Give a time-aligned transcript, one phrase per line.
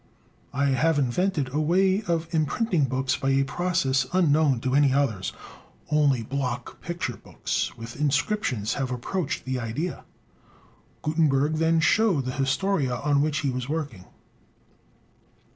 [0.51, 5.31] "I have invented a way of imprinting books by a process unknown to any others.
[5.91, 10.03] Only block picture books with inscriptions have approached the idea."
[11.03, 14.05] Gutenberg then showed the "Historia" on which he was working.